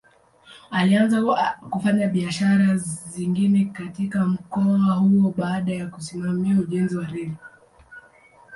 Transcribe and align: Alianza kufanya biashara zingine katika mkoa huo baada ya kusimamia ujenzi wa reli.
Alianza 0.71 1.21
kufanya 1.69 2.07
biashara 2.07 2.77
zingine 2.77 3.65
katika 3.65 4.25
mkoa 4.25 4.93
huo 4.93 5.33
baada 5.37 5.71
ya 5.73 5.87
kusimamia 5.87 6.59
ujenzi 6.61 6.97
wa 6.97 7.05
reli. 7.05 7.33